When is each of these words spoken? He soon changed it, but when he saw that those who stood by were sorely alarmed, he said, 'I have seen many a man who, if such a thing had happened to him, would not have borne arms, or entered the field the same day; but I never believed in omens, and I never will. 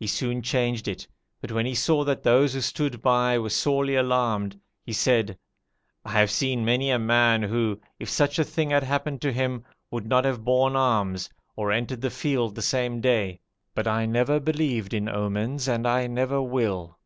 He 0.00 0.06
soon 0.06 0.40
changed 0.40 0.88
it, 0.88 1.06
but 1.42 1.52
when 1.52 1.66
he 1.66 1.74
saw 1.74 2.02
that 2.04 2.22
those 2.22 2.54
who 2.54 2.62
stood 2.62 3.02
by 3.02 3.38
were 3.38 3.50
sorely 3.50 3.94
alarmed, 3.94 4.58
he 4.86 4.94
said, 4.94 5.36
'I 6.02 6.12
have 6.12 6.30
seen 6.30 6.64
many 6.64 6.90
a 6.90 6.98
man 6.98 7.42
who, 7.42 7.78
if 7.98 8.08
such 8.08 8.38
a 8.38 8.44
thing 8.44 8.70
had 8.70 8.84
happened 8.84 9.20
to 9.20 9.32
him, 9.34 9.64
would 9.90 10.06
not 10.06 10.24
have 10.24 10.42
borne 10.46 10.76
arms, 10.76 11.28
or 11.56 11.70
entered 11.72 12.00
the 12.00 12.08
field 12.08 12.54
the 12.54 12.62
same 12.62 13.02
day; 13.02 13.38
but 13.74 13.86
I 13.86 14.06
never 14.06 14.40
believed 14.40 14.94
in 14.94 15.10
omens, 15.10 15.68
and 15.68 15.86
I 15.86 16.06
never 16.06 16.40
will. 16.40 16.94